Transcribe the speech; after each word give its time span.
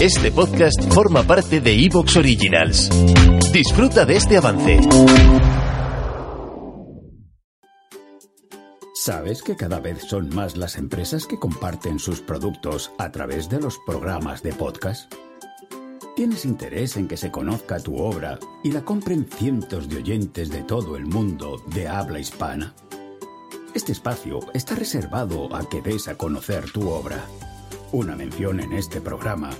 Este 0.00 0.30
podcast 0.30 0.92
forma 0.92 1.22
parte 1.22 1.58
de 1.58 1.72
Evox 1.72 2.18
Originals. 2.18 2.90
Disfruta 3.50 4.04
de 4.04 4.16
este 4.16 4.36
avance. 4.36 4.78
¿Sabes 8.94 9.40
que 9.42 9.56
cada 9.56 9.80
vez 9.80 10.02
son 10.02 10.28
más 10.34 10.58
las 10.58 10.76
empresas 10.76 11.24
que 11.24 11.38
comparten 11.38 11.98
sus 11.98 12.20
productos 12.20 12.92
a 12.98 13.10
través 13.10 13.48
de 13.48 13.58
los 13.58 13.78
programas 13.86 14.42
de 14.42 14.52
podcast? 14.52 15.10
¿Tienes 16.14 16.44
interés 16.44 16.98
en 16.98 17.08
que 17.08 17.16
se 17.16 17.30
conozca 17.30 17.80
tu 17.80 17.96
obra 17.96 18.38
y 18.62 18.72
la 18.72 18.84
compren 18.84 19.26
cientos 19.26 19.88
de 19.88 19.96
oyentes 19.96 20.50
de 20.50 20.62
todo 20.62 20.98
el 20.98 21.06
mundo 21.06 21.62
de 21.72 21.88
habla 21.88 22.20
hispana? 22.20 22.74
Este 23.72 23.92
espacio 23.92 24.40
está 24.52 24.74
reservado 24.74 25.56
a 25.56 25.66
que 25.66 25.80
des 25.80 26.06
a 26.08 26.18
conocer 26.18 26.70
tu 26.70 26.86
obra. 26.90 27.24
Una 27.92 28.14
mención 28.14 28.60
en 28.60 28.74
este 28.74 29.00
programa 29.00 29.50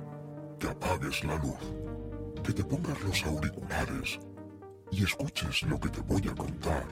que 0.58 0.68
apagues 0.68 1.22
la 1.24 1.36
luz, 1.36 1.83
que 2.44 2.52
te 2.52 2.62
pongas 2.62 3.02
los 3.02 3.24
auriculares 3.24 4.20
y 4.92 5.02
escuches 5.02 5.62
lo 5.62 5.80
que 5.80 5.88
te 5.88 6.00
voy 6.02 6.22
a 6.28 6.34
contar 6.34 6.84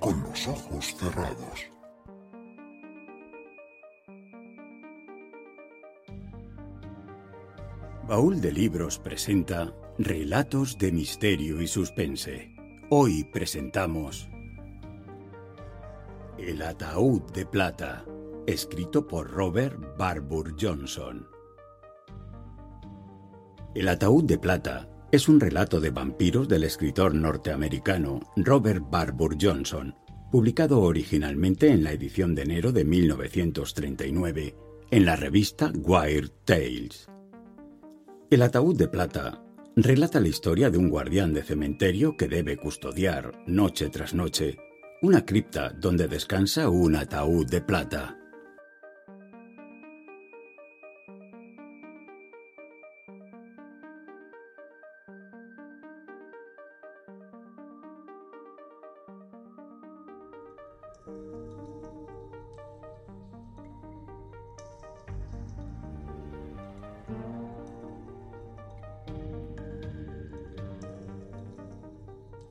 con 0.00 0.20
los 0.22 0.48
ojos 0.48 0.94
cerrados. 0.96 1.70
Baúl 8.08 8.40
de 8.40 8.50
Libros 8.50 8.98
presenta 8.98 9.72
Relatos 9.96 10.76
de 10.76 10.90
Misterio 10.90 11.62
y 11.62 11.68
Suspense. 11.68 12.52
Hoy 12.90 13.22
presentamos 13.32 14.28
El 16.36 16.60
Ataúd 16.62 17.22
de 17.32 17.46
Plata, 17.46 18.04
escrito 18.48 19.06
por 19.06 19.30
Robert 19.30 19.96
Barbour 19.96 20.56
Johnson. 20.60 21.29
El 23.72 23.88
Ataúd 23.88 24.24
de 24.24 24.36
Plata 24.36 24.88
es 25.12 25.28
un 25.28 25.38
relato 25.38 25.80
de 25.80 25.90
vampiros 25.90 26.48
del 26.48 26.64
escritor 26.64 27.14
norteamericano 27.14 28.18
Robert 28.34 28.84
Barbour 28.90 29.36
Johnson, 29.40 29.94
publicado 30.32 30.80
originalmente 30.80 31.68
en 31.68 31.84
la 31.84 31.92
edición 31.92 32.34
de 32.34 32.42
enero 32.42 32.72
de 32.72 32.84
1939 32.84 34.56
en 34.90 35.04
la 35.04 35.14
revista 35.14 35.70
Wired 35.72 36.30
Tales. 36.44 37.08
El 38.28 38.42
ataúd 38.42 38.76
de 38.76 38.88
plata 38.88 39.40
relata 39.76 40.18
la 40.18 40.28
historia 40.28 40.68
de 40.68 40.78
un 40.78 40.88
guardián 40.88 41.32
de 41.32 41.44
cementerio 41.44 42.16
que 42.16 42.26
debe 42.26 42.56
custodiar, 42.56 43.30
noche 43.46 43.88
tras 43.88 44.14
noche, 44.14 44.58
una 45.00 45.24
cripta 45.24 45.70
donde 45.70 46.08
descansa 46.08 46.68
un 46.68 46.96
ataúd 46.96 47.46
de 47.46 47.60
plata. 47.60 48.19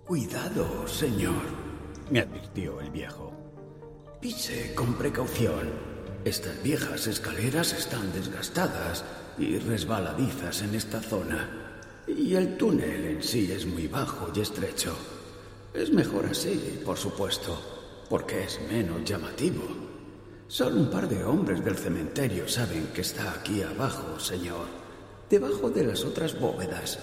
Cuidado, 0.10 0.88
señor, 0.88 1.44
me 2.10 2.22
advirtió 2.22 2.82
el 2.82 2.90
viejo. 2.90 3.32
Pise 4.20 4.74
con 4.74 4.96
precaución. 4.96 5.70
Estas 6.26 6.64
viejas 6.64 7.06
escaleras 7.06 7.74
están 7.74 8.12
desgastadas 8.12 9.06
y 9.38 9.60
resbaladizas 9.60 10.64
en 10.64 10.74
esta 10.74 11.00
zona. 11.00 12.04
Y 12.08 12.34
el 12.34 12.58
túnel 12.58 13.06
en 13.06 13.22
sí 13.22 13.52
es 13.52 13.68
muy 13.68 13.88
bajo 13.88 14.32
y 14.34 14.40
estrecho. 14.42 14.96
Es 15.76 15.92
mejor 15.92 16.26
así, 16.26 16.82
por 16.84 16.98
supuesto, 16.98 17.79
porque 18.10 18.44
es 18.44 18.60
menos 18.70 19.04
llamativo. 19.04 19.64
Solo 20.48 20.78
un 20.78 20.90
par 20.90 21.08
de 21.08 21.24
hombres 21.24 21.64
del 21.64 21.78
cementerio 21.78 22.48
saben 22.48 22.88
que 22.88 23.02
está 23.02 23.32
aquí 23.34 23.62
abajo, 23.62 24.20
señor, 24.20 24.66
debajo 25.30 25.70
de 25.70 25.86
las 25.86 26.04
otras 26.04 26.40
bóvedas 26.40 27.00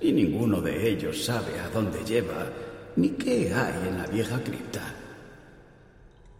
y 0.00 0.12
ninguno 0.12 0.60
de 0.60 0.90
ellos 0.90 1.24
sabe 1.24 1.60
a 1.60 1.68
dónde 1.68 2.04
lleva 2.04 2.50
ni 2.96 3.10
qué 3.10 3.54
hay 3.54 3.88
en 3.88 3.98
la 3.98 4.06
vieja 4.06 4.42
cripta. 4.42 4.94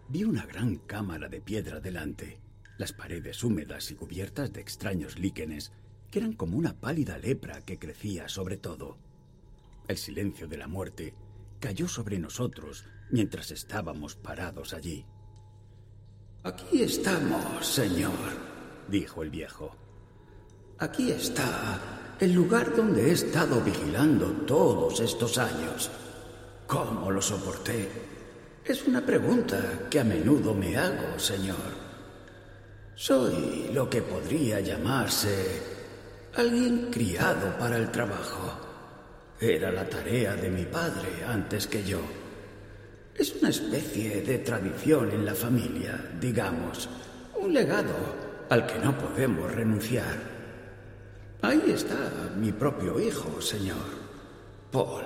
Vi 0.09 0.25
una 0.25 0.47
gran 0.47 0.77
cámara 0.79 1.29
de 1.29 1.41
piedra 1.41 1.79
delante, 1.79 2.41
las 2.77 2.93
paredes 2.93 3.45
húmedas 3.45 3.91
y 3.93 3.95
cubiertas 3.95 4.53
de 4.53 4.61
extraños 4.61 5.19
líquenes 5.19 5.71
que 6.11 6.19
eran 6.19 6.33
como 6.33 6.57
una 6.57 6.75
pálida 6.75 7.19
lepra 7.19 7.65
que 7.65 7.79
crecía 7.79 8.29
sobre 8.29 8.57
todo. 8.57 8.97
El 9.87 9.97
silencio 9.97 10.49
de 10.49 10.57
la 10.57 10.67
muerte 10.67 11.15
cayó 11.61 11.87
sobre 11.87 12.19
nosotros 12.19 12.85
mientras 13.11 13.51
estábamos 13.51 14.17
parados 14.17 14.75
allí. 14.75 15.05
Aquí 16.45 16.83
estamos, 16.83 17.67
señor, 17.67 18.13
dijo 18.89 19.23
el 19.23 19.31
viejo. 19.31 19.75
Aquí 20.79 21.11
está 21.11 22.17
el 22.21 22.33
lugar 22.33 22.75
donde 22.75 23.11
he 23.11 23.13
estado 23.13 23.61
vigilando 23.61 24.27
todos 24.47 25.01
estos 25.01 25.39
años. 25.39 25.91
¿Cómo 26.67 27.11
lo 27.11 27.21
soporté? 27.21 27.89
Es 28.65 28.87
una 28.87 29.05
pregunta 29.05 29.89
que 29.91 30.01
a 30.01 30.05
menudo 30.05 30.55
me 30.55 30.77
hago, 30.77 31.19
señor. 31.19 31.89
Soy 32.95 33.71
lo 33.73 33.89
que 33.89 34.03
podría 34.03 34.61
llamarse 34.61 35.79
alguien 36.37 36.89
criado 36.91 37.57
para 37.59 37.77
el 37.77 37.91
trabajo. 37.91 38.53
Era 39.41 39.73
la 39.73 39.89
tarea 39.89 40.37
de 40.37 40.51
mi 40.51 40.65
padre 40.65 41.25
antes 41.27 41.67
que 41.67 41.83
yo. 41.83 42.01
Es 43.19 43.35
una 43.35 43.49
especie 43.49 44.23
de 44.23 44.39
tradición 44.39 45.11
en 45.11 45.27
la 45.27 45.35
familia, 45.35 46.09
digamos, 46.21 46.89
un 47.35 47.53
legado 47.53 47.97
al 48.49 48.65
que 48.65 48.79
no 48.79 48.97
podemos 48.97 49.53
renunciar. 49.53 50.15
Ahí 51.43 51.65
está 51.67 52.31
mi 52.37 52.53
propio 52.53 53.01
hijo, 53.01 53.41
señor. 53.41 53.99
Paul 54.71 55.03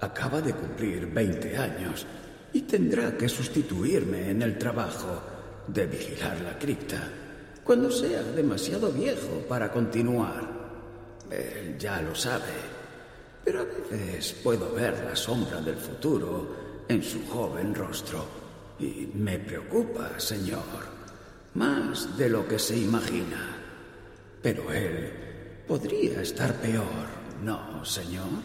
acaba 0.00 0.40
de 0.40 0.54
cumplir 0.54 1.04
20 1.04 1.58
años 1.58 2.06
y 2.54 2.62
tendrá 2.62 3.14
que 3.18 3.28
sustituirme 3.28 4.30
en 4.30 4.40
el 4.40 4.56
trabajo 4.56 5.20
de 5.66 5.86
vigilar 5.86 6.40
la 6.40 6.58
cripta 6.58 6.96
cuando 7.62 7.90
sea 7.90 8.22
demasiado 8.22 8.90
viejo 8.90 9.44
para 9.46 9.70
continuar. 9.70 10.48
Él 11.30 11.76
ya 11.78 12.00
lo 12.00 12.14
sabe, 12.14 12.56
pero 13.44 13.60
a 13.60 13.64
veces 13.64 14.32
puedo 14.42 14.72
ver 14.72 15.04
la 15.04 15.14
sombra 15.14 15.60
del 15.60 15.76
futuro 15.76 16.69
en 16.90 17.02
su 17.04 17.24
joven 17.26 17.72
rostro 17.72 18.24
y 18.80 19.08
me 19.14 19.38
preocupa, 19.38 20.18
señor, 20.18 20.58
más 21.54 22.18
de 22.18 22.28
lo 22.28 22.48
que 22.48 22.58
se 22.58 22.76
imagina. 22.76 23.56
Pero 24.42 24.72
él 24.72 25.12
podría 25.68 26.20
estar 26.20 26.52
peor, 26.54 27.06
¿no, 27.44 27.84
señor? 27.84 28.42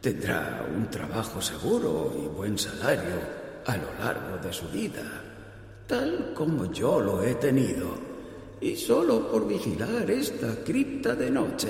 Tendrá 0.00 0.66
un 0.74 0.88
trabajo 0.88 1.42
seguro 1.42 2.14
y 2.16 2.26
buen 2.28 2.56
salario 2.56 3.20
a 3.66 3.76
lo 3.76 3.92
largo 4.02 4.38
de 4.38 4.52
su 4.52 4.66
vida, 4.68 5.04
tal 5.86 6.32
como 6.32 6.72
yo 6.72 7.00
lo 7.00 7.22
he 7.22 7.34
tenido 7.34 7.98
y 8.62 8.76
solo 8.76 9.30
por 9.30 9.46
vigilar 9.46 10.10
esta 10.10 10.64
cripta 10.64 11.14
de 11.14 11.30
noche. 11.30 11.68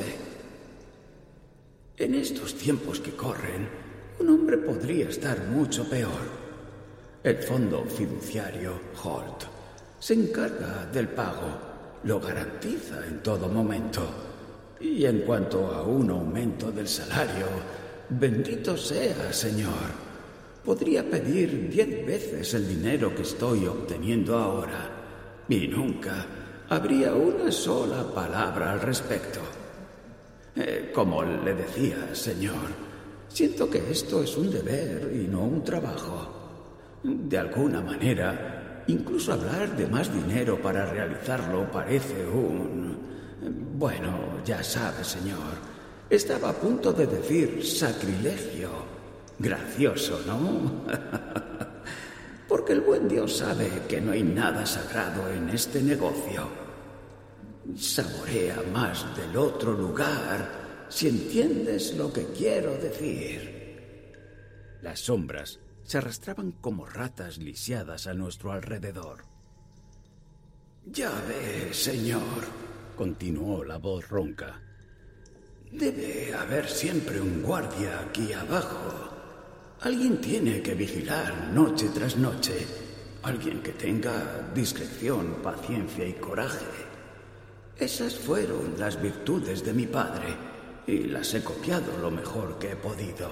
En 1.97 2.15
estos 2.15 2.55
tiempos 2.55 3.01
que 3.01 3.11
corren, 3.11 3.88
un 4.21 4.29
hombre 4.31 4.59
podría 4.59 5.09
estar 5.09 5.39
mucho 5.47 5.89
peor. 5.89 6.39
El 7.23 7.39
fondo 7.39 7.85
fiduciario 7.85 8.81
Holt 9.03 9.45
se 9.99 10.15
encarga 10.15 10.87
del 10.93 11.09
pago, 11.09 12.01
lo 12.05 12.21
garantiza 12.21 13.07
en 13.07 13.21
todo 13.23 13.49
momento. 13.49 14.03
Y 14.81 15.05
en 15.05 15.21
cuanto 15.21 15.67
a 15.67 15.83
un 15.83 16.11
aumento 16.11 16.71
del 16.71 16.87
salario, 16.87 17.47
bendito 18.09 18.77
sea, 18.77 19.33
Señor. 19.33 20.09
Podría 20.65 21.03
pedir 21.03 21.69
diez 21.71 22.07
veces 22.07 22.55
el 22.55 22.69
dinero 22.69 23.15
que 23.15 23.23
estoy 23.23 23.67
obteniendo 23.67 24.37
ahora 24.37 24.91
y 25.49 25.67
nunca 25.67 26.27
habría 26.69 27.15
una 27.15 27.51
sola 27.51 28.05
palabra 28.15 28.73
al 28.73 28.81
respecto. 28.81 29.41
Eh, 30.55 30.91
como 30.95 31.23
le 31.23 31.55
decía, 31.55 32.15
señor, 32.15 32.88
siento 33.29 33.69
que 33.71 33.91
esto 33.91 34.23
es 34.23 34.37
un 34.37 34.51
deber 34.51 35.13
y 35.15 35.29
no 35.29 35.43
un 35.43 35.63
trabajo. 35.63 36.35
De 37.03 37.39
alguna 37.39 37.81
manera, 37.81 38.85
incluso 38.89 39.33
hablar 39.33 39.77
de 39.77 39.87
más 39.87 40.13
dinero 40.13 40.61
para 40.61 40.87
realizarlo 40.87 41.71
parece 41.71 42.27
un... 42.27 42.99
Bueno, 43.77 44.43
ya 44.45 44.63
sabe, 44.63 45.05
señor. 45.05 45.69
Estaba 46.11 46.51
a 46.51 46.55
punto 46.55 46.93
de 46.93 47.07
decir 47.07 47.65
sacrilegio. 47.65 48.71
Gracioso, 49.39 50.21
¿no? 50.27 50.85
porque 52.49 52.73
el 52.73 52.81
buen 52.81 53.07
Dios 53.07 53.37
sabe 53.37 53.71
que 53.87 54.01
no 54.01 54.13
hay 54.13 54.23
nada 54.23 54.65
sagrado 54.65 55.29
en 55.29 55.51
este 55.51 55.83
negocio. 55.83 56.49
Saborea 57.77 58.63
más 58.73 59.05
del 59.15 59.37
otro 59.37 59.73
lugar 59.73 60.58
si 60.89 61.09
entiendes 61.09 61.95
lo 61.97 62.13
que 62.13 62.27
quiero 62.27 62.77
decir. 62.79 64.17
Las 64.83 65.01
sombras 65.01 65.61
se 65.83 65.99
arrastraban 65.99 66.53
como 66.53 66.87
ratas 66.87 67.39
lisiadas 67.39 68.07
a 68.07 68.15
nuestro 68.15 68.53
alrededor. 68.53 69.25
Ya 70.87 71.11
ve, 71.29 71.73
señor, 71.73 72.45
continuó 72.97 73.65
la 73.65 73.79
voz 73.79 74.09
ronca. 74.09 74.63
Debe 75.71 76.35
haber 76.35 76.69
siempre 76.69 77.21
un 77.21 77.43
guardia 77.43 78.01
aquí 78.01 78.33
abajo 78.33 79.19
Alguien 79.81 80.21
tiene 80.21 80.61
que 80.61 80.75
vigilar 80.75 81.53
noche 81.53 81.89
tras 81.95 82.17
noche. 82.17 82.67
Alguien 83.23 83.63
que 83.63 83.71
tenga 83.71 84.51
discreción, 84.53 85.37
paciencia 85.41 86.05
y 86.05 86.15
coraje. 86.15 86.67
Esas 87.77 88.17
fueron 88.17 88.75
las 88.77 89.01
virtudes 89.01 89.65
de 89.65 89.73
mi 89.73 89.87
padre 89.87 90.37
y 90.89 91.05
las 91.05 91.35
he 91.35 91.45
copiado 91.45 91.99
lo 91.99 92.11
mejor 92.11 92.59
que 92.59 92.73
he 92.73 92.77
podido. 92.77 93.31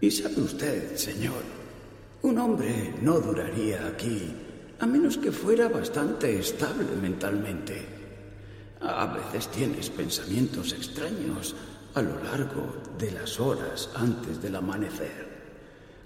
Y 0.00 0.10
sabe 0.10 0.42
usted, 0.42 0.96
señor, 0.96 1.42
un 2.22 2.36
hombre 2.38 2.94
no 3.00 3.20
duraría 3.20 3.86
aquí 3.86 4.34
a 4.80 4.86
menos 4.86 5.16
que 5.18 5.30
fuera 5.30 5.68
bastante 5.68 6.40
estable 6.40 6.96
mentalmente. 7.00 7.86
A 8.80 9.06
veces 9.06 9.46
tienes 9.52 9.88
pensamientos 9.90 10.72
extraños 10.72 11.54
a 11.94 12.02
lo 12.02 12.20
largo 12.24 12.74
de 12.98 13.12
las 13.12 13.38
horas 13.38 13.90
antes 13.94 14.42
del 14.42 14.56
amanecer, 14.56 15.28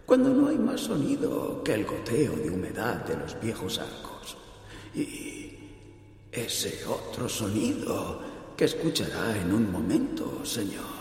cuando 0.04 0.28
no 0.34 0.48
hay 0.48 0.58
más 0.58 0.82
sonido 0.82 1.62
que 1.64 1.72
el 1.72 1.86
goteo 1.86 2.36
de 2.36 2.50
humedad 2.50 3.06
de 3.06 3.16
los 3.16 3.40
viejos 3.40 3.78
arcos. 3.78 4.36
Y 4.94 5.54
ese 6.30 6.84
otro 6.84 7.26
sonido 7.26 8.35
que 8.56 8.64
escuchará 8.64 9.36
en 9.36 9.52
un 9.52 9.70
momento, 9.70 10.44
Señor. 10.44 10.96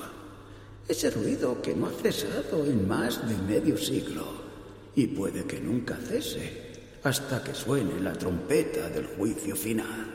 Ese 0.88 1.10
ruido 1.10 1.62
que 1.62 1.74
no 1.74 1.88
ha 1.88 1.92
cesado 1.92 2.66
en 2.66 2.88
más 2.88 3.28
de 3.28 3.36
medio 3.38 3.78
siglo 3.78 4.26
y 4.96 5.08
puede 5.08 5.46
que 5.46 5.60
nunca 5.60 5.96
cese 5.96 7.00
hasta 7.04 7.44
que 7.44 7.54
suene 7.54 8.00
la 8.02 8.14
trompeta 8.14 8.90
del 8.90 9.06
juicio 9.08 9.56
final. 9.56 10.14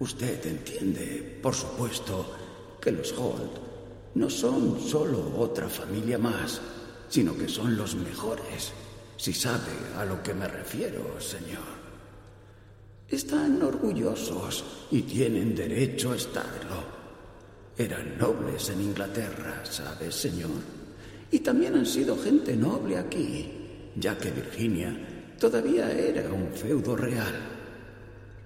Usted 0.00 0.46
entiende, 0.46 1.38
por 1.42 1.54
supuesto, 1.54 2.34
que 2.80 2.92
los 2.92 3.12
Holt 3.12 3.68
no 4.14 4.30
son 4.30 4.80
solo 4.80 5.34
otra 5.38 5.68
familia 5.68 6.18
más, 6.18 6.60
sino 7.08 7.36
que 7.36 7.48
son 7.48 7.76
los 7.76 7.94
mejores, 7.94 8.72
si 9.16 9.32
sabe 9.32 9.72
a 9.96 10.04
lo 10.04 10.22
que 10.22 10.34
me 10.34 10.48
refiero, 10.48 11.20
señor. 11.20 11.77
Están 13.08 13.62
orgullosos 13.62 14.86
y 14.90 15.00
tienen 15.00 15.54
derecho 15.54 16.12
a 16.12 16.16
estarlo. 16.16 16.98
Eran 17.76 18.18
nobles 18.18 18.68
en 18.68 18.82
Inglaterra, 18.82 19.64
¿sabe, 19.64 20.12
señor? 20.12 20.50
Y 21.30 21.38
también 21.38 21.74
han 21.76 21.86
sido 21.86 22.18
gente 22.18 22.54
noble 22.54 22.98
aquí, 22.98 23.50
ya 23.96 24.18
que 24.18 24.30
Virginia 24.30 24.94
todavía 25.40 25.90
era 25.90 26.30
un 26.30 26.48
feudo 26.52 26.96
real. 26.96 27.34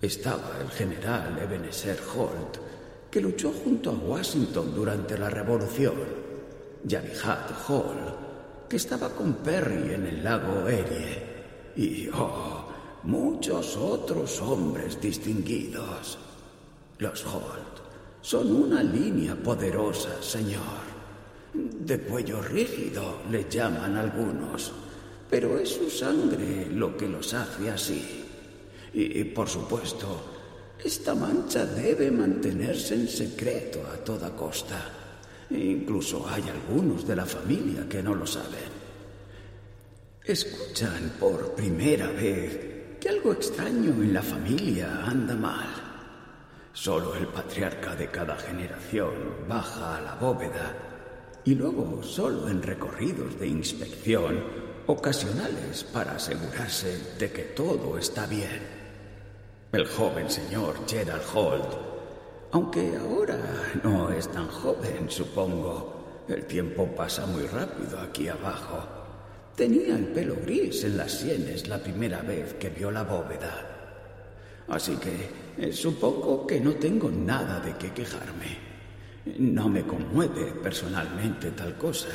Estaba 0.00 0.58
el 0.60 0.70
general 0.70 1.36
Ebenezer 1.42 1.98
Holt, 2.14 2.58
que 3.10 3.20
luchó 3.20 3.52
junto 3.52 3.90
a 3.90 3.94
Washington 3.94 4.74
durante 4.76 5.18
la 5.18 5.28
Revolución, 5.28 5.94
Jabijat 6.88 7.68
Hall, 7.68 8.16
que 8.68 8.76
estaba 8.76 9.08
con 9.08 9.34
Perry 9.34 9.94
en 9.94 10.06
el 10.06 10.22
lago 10.22 10.68
Erie, 10.68 11.32
y, 11.74 12.08
oh, 12.14 12.61
muchos 13.04 13.76
otros 13.76 14.40
hombres 14.40 15.00
distinguidos. 15.00 16.18
Los 16.98 17.24
Holt 17.26 17.82
son 18.20 18.54
una 18.54 18.82
línea 18.82 19.34
poderosa, 19.34 20.22
señor. 20.22 20.92
De 21.52 22.00
cuello 22.00 22.40
rígido 22.40 23.22
le 23.30 23.48
llaman 23.48 23.96
algunos, 23.96 24.72
pero 25.28 25.58
es 25.58 25.70
su 25.70 25.90
sangre 25.90 26.66
lo 26.70 26.96
que 26.96 27.08
los 27.08 27.34
hace 27.34 27.70
así. 27.70 28.24
Y, 28.94 29.24
por 29.24 29.48
supuesto, 29.48 30.22
esta 30.82 31.14
mancha 31.14 31.66
debe 31.66 32.10
mantenerse 32.10 32.94
en 32.94 33.08
secreto 33.08 33.80
a 33.92 33.96
toda 33.96 34.34
costa. 34.36 34.80
Incluso 35.50 36.26
hay 36.28 36.44
algunos 36.48 37.06
de 37.06 37.16
la 37.16 37.26
familia 37.26 37.88
que 37.88 38.02
no 38.02 38.14
lo 38.14 38.26
saben. 38.26 38.82
Escuchan 40.24 41.14
por 41.18 41.52
primera 41.54 42.08
vez 42.08 42.71
que 43.02 43.08
algo 43.08 43.32
extraño 43.32 43.90
en 44.00 44.14
la 44.14 44.22
familia 44.22 45.04
anda 45.04 45.34
mal. 45.34 45.66
Solo 46.72 47.16
el 47.16 47.26
patriarca 47.26 47.96
de 47.96 48.06
cada 48.06 48.36
generación 48.36 49.48
baja 49.48 49.96
a 49.96 50.00
la 50.02 50.14
bóveda 50.14 50.72
y 51.44 51.56
luego 51.56 52.00
solo 52.04 52.48
en 52.48 52.62
recorridos 52.62 53.40
de 53.40 53.48
inspección 53.48 54.44
ocasionales 54.86 55.82
para 55.82 56.12
asegurarse 56.12 57.16
de 57.18 57.32
que 57.32 57.42
todo 57.42 57.98
está 57.98 58.24
bien. 58.26 58.62
El 59.72 59.88
joven 59.88 60.30
señor 60.30 60.76
Gerald 60.86 61.24
Holt, 61.34 61.74
aunque 62.52 62.96
ahora 62.98 63.36
no 63.82 64.12
es 64.12 64.28
tan 64.28 64.46
joven, 64.46 65.10
supongo, 65.10 66.24
el 66.28 66.44
tiempo 66.46 66.86
pasa 66.94 67.26
muy 67.26 67.48
rápido 67.48 67.98
aquí 67.98 68.28
abajo. 68.28 69.01
Tenía 69.56 69.96
el 69.96 70.06
pelo 70.06 70.36
gris 70.44 70.84
en 70.84 70.96
las 70.96 71.12
sienes 71.12 71.68
la 71.68 71.78
primera 71.78 72.22
vez 72.22 72.54
que 72.54 72.70
vio 72.70 72.90
la 72.90 73.04
bóveda. 73.04 73.68
Así 74.68 74.96
que 74.96 75.42
Eh, 75.58 75.70
supongo 75.72 76.46
que 76.46 76.60
no 76.60 76.72
tengo 76.74 77.10
nada 77.10 77.60
de 77.60 77.76
qué 77.76 77.92
quejarme. 77.92 78.56
No 79.38 79.68
me 79.68 79.82
conmueve 79.82 80.46
personalmente 80.62 81.50
tal 81.50 81.76
cosa. 81.76 82.08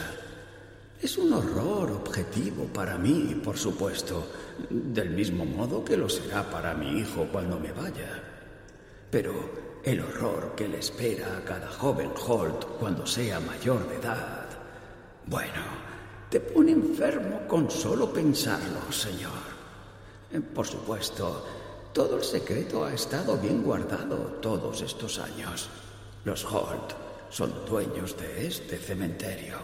Es 1.00 1.18
un 1.18 1.32
horror 1.32 1.92
objetivo 1.92 2.66
para 2.66 2.98
mí, 2.98 3.40
por 3.44 3.58
supuesto, 3.58 4.28
del 4.70 5.12
mismo 5.12 5.46
modo 5.46 5.86
que 5.86 5.96
lo 5.96 6.10
será 6.10 6.50
para 6.50 6.74
mi 6.74 7.00
hijo 7.00 7.28
cuando 7.32 7.60
me 7.60 7.72
vaya. 7.72 8.24
Pero 9.12 9.80
el 9.84 10.00
horror 10.02 10.54
que 10.56 10.68
le 10.68 10.80
espera 10.80 11.38
a 11.38 11.46
cada 11.46 11.68
joven 11.68 12.10
Holt 12.28 12.66
cuando 12.80 13.06
sea 13.06 13.40
mayor 13.40 13.88
de 13.88 13.96
edad, 13.98 14.48
bueno, 15.28 15.62
te 16.30 16.40
pone 16.40 16.72
enfermo 16.72 17.48
con 17.48 17.72
solo 17.72 18.12
pensarlo, 18.12 18.92
señor. 18.92 19.48
Eh, 20.32 20.42
por 20.42 20.68
supuesto, 20.68 21.46
todo 21.94 22.18
el 22.18 22.24
secreto 22.24 22.84
ha 22.84 22.94
estado 22.94 23.38
bien 23.38 23.64
guardado 23.64 24.18
todos 24.42 24.82
estos 24.82 25.20
años. 25.20 25.70
Los 26.26 26.44
Holt 26.44 26.94
son 27.30 27.66
dueños 27.66 28.18
de 28.18 28.48
este 28.48 28.78
cementerio. 28.78 29.56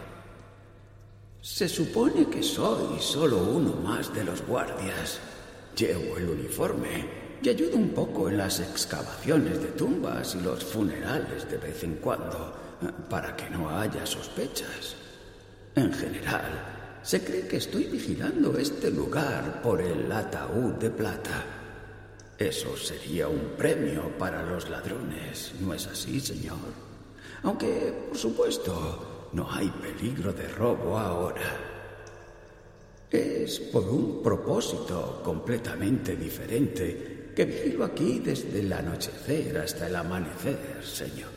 Se 1.40 1.68
supone 1.68 2.26
que 2.30 2.42
soy 2.42 2.98
solo 3.00 3.38
uno 3.38 3.74
más 3.74 4.14
de 4.14 4.24
los 4.24 4.40
guardias. 4.46 5.20
Llevo 5.76 6.16
el 6.16 6.30
uniforme 6.30 7.24
y 7.42 7.48
ayudo 7.50 7.76
un 7.76 7.90
poco 7.90 8.30
en 8.30 8.38
las 8.38 8.60
excavaciones 8.60 9.60
de 9.60 9.68
tumbas 9.68 10.34
y 10.34 10.40
los 10.40 10.64
funerales 10.64 11.48
de 11.50 11.58
vez 11.58 11.84
en 11.84 11.96
cuando, 11.96 12.54
para 13.10 13.36
que 13.36 13.50
no 13.50 13.68
haya 13.68 14.06
sospechas. 14.06 15.03
En 15.76 15.92
general, 15.92 17.00
se 17.02 17.22
cree 17.24 17.48
que 17.48 17.56
estoy 17.56 17.84
vigilando 17.84 18.56
este 18.56 18.90
lugar 18.90 19.60
por 19.60 19.80
el 19.80 20.10
ataúd 20.10 20.74
de 20.74 20.90
plata. 20.90 21.44
Eso 22.38 22.76
sería 22.76 23.28
un 23.28 23.54
premio 23.58 24.16
para 24.16 24.42
los 24.42 24.70
ladrones, 24.70 25.52
¿no 25.60 25.74
es 25.74 25.86
así, 25.86 26.20
señor? 26.20 26.58
Aunque, 27.42 28.06
por 28.08 28.16
supuesto, 28.16 29.28
no 29.32 29.50
hay 29.50 29.68
peligro 29.68 30.32
de 30.32 30.48
robo 30.48 30.96
ahora. 30.96 31.56
Es 33.10 33.60
por 33.60 33.82
un 33.88 34.22
propósito 34.22 35.20
completamente 35.24 36.16
diferente 36.16 37.32
que 37.34 37.44
vigilo 37.44 37.84
aquí 37.84 38.20
desde 38.20 38.60
el 38.60 38.72
anochecer 38.72 39.58
hasta 39.58 39.88
el 39.88 39.96
amanecer, 39.96 40.80
señor. 40.82 41.34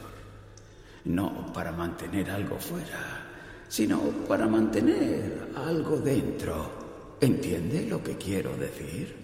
No 1.05 1.51
para 1.53 1.71
mantener 1.71 2.29
algo 2.31 2.57
fuera, 2.57 3.26
sino 3.67 3.99
para 4.27 4.47
mantener 4.47 5.49
algo 5.55 5.97
dentro. 5.97 7.17
¿Entiende 7.19 7.85
lo 7.87 8.03
que 8.03 8.15
quiero 8.15 8.55
decir? 8.57 9.15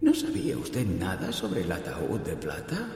¿No 0.00 0.14
sabía 0.14 0.58
usted 0.58 0.86
nada 0.86 1.32
sobre 1.32 1.62
el 1.62 1.72
ataúd 1.72 2.20
de 2.20 2.36
plata? 2.36 2.88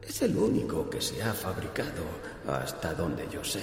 Es 0.00 0.22
el 0.22 0.36
único 0.36 0.88
que 0.88 1.00
se 1.00 1.22
ha 1.22 1.32
fabricado 1.32 2.02
hasta 2.46 2.94
donde 2.94 3.26
yo 3.30 3.42
sé. 3.44 3.62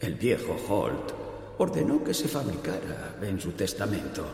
El 0.00 0.14
viejo 0.14 0.56
Holt 0.68 1.12
ordenó 1.58 2.02
que 2.02 2.14
se 2.14 2.28
fabricara 2.28 3.16
en 3.20 3.40
su 3.40 3.52
testamento. 3.52 4.26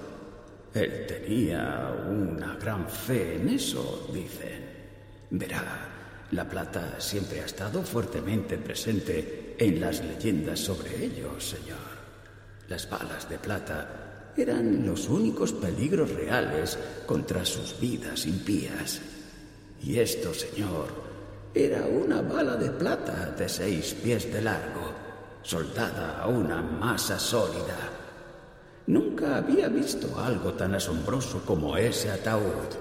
Él 0.72 1.06
tenía 1.06 1.94
una 2.08 2.56
gran 2.56 2.88
fe 2.88 3.36
en 3.36 3.48
eso, 3.48 4.08
dicen. 4.12 4.64
Verá, 5.30 6.26
la 6.30 6.48
plata 6.48 7.00
siempre 7.00 7.40
ha 7.40 7.46
estado 7.46 7.82
fuertemente 7.82 8.58
presente 8.58 9.43
en 9.58 9.80
las 9.80 10.02
leyendas 10.04 10.60
sobre 10.60 11.04
ello, 11.04 11.38
señor. 11.40 11.94
Las 12.68 12.88
balas 12.88 13.28
de 13.28 13.38
plata 13.38 14.32
eran 14.36 14.86
los 14.86 15.08
únicos 15.08 15.52
peligros 15.52 16.10
reales 16.10 16.78
contra 17.06 17.44
sus 17.44 17.78
vidas 17.78 18.26
impías. 18.26 19.00
Y 19.82 19.98
esto, 19.98 20.32
señor, 20.34 20.88
era 21.54 21.86
una 21.86 22.20
bala 22.22 22.56
de 22.56 22.70
plata 22.70 23.34
de 23.38 23.48
seis 23.48 23.94
pies 24.02 24.32
de 24.32 24.42
largo, 24.42 24.92
soldada 25.42 26.20
a 26.20 26.26
una 26.26 26.60
masa 26.62 27.18
sólida. 27.18 27.90
Nunca 28.86 29.36
había 29.36 29.68
visto 29.68 30.18
algo 30.18 30.52
tan 30.54 30.74
asombroso 30.74 31.42
como 31.44 31.76
ese 31.76 32.10
ataúd. 32.10 32.74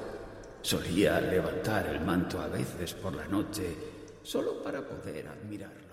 Solía 0.61 1.21
levantar 1.21 1.87
el 1.87 2.01
manto 2.01 2.41
a 2.41 2.47
veces 2.47 2.93
por 2.93 3.13
la 3.13 3.27
noche 3.27 3.75
solo 4.23 4.63
para 4.63 4.81
poder 4.81 5.27
admirarlo. 5.27 5.92